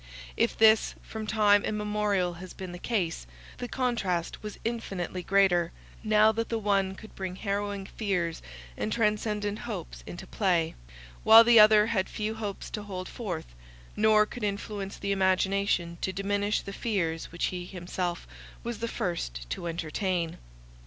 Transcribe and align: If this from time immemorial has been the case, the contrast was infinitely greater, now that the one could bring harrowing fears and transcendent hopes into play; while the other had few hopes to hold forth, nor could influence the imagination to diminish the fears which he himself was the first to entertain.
If 0.35 0.57
this 0.57 0.95
from 1.03 1.27
time 1.27 1.63
immemorial 1.63 2.33
has 2.41 2.53
been 2.55 2.71
the 2.71 2.79
case, 2.79 3.27
the 3.59 3.67
contrast 3.67 4.41
was 4.41 4.57
infinitely 4.65 5.21
greater, 5.21 5.71
now 6.03 6.31
that 6.31 6.49
the 6.49 6.57
one 6.57 6.95
could 6.95 7.13
bring 7.13 7.35
harrowing 7.35 7.85
fears 7.85 8.41
and 8.75 8.91
transcendent 8.91 9.59
hopes 9.59 10.03
into 10.07 10.25
play; 10.25 10.73
while 11.23 11.43
the 11.43 11.59
other 11.59 11.85
had 11.85 12.09
few 12.09 12.33
hopes 12.33 12.71
to 12.71 12.81
hold 12.81 13.07
forth, 13.07 13.53
nor 13.95 14.25
could 14.25 14.43
influence 14.43 14.97
the 14.97 15.11
imagination 15.11 15.99
to 16.01 16.11
diminish 16.11 16.61
the 16.61 16.73
fears 16.73 17.31
which 17.31 17.45
he 17.53 17.65
himself 17.67 18.27
was 18.63 18.79
the 18.79 18.87
first 18.87 19.47
to 19.51 19.67
entertain. 19.67 20.39